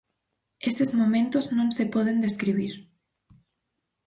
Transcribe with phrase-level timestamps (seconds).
[0.69, 2.73] Eses momentos non se poden describir.